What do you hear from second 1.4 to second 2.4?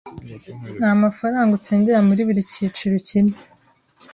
utsindira muri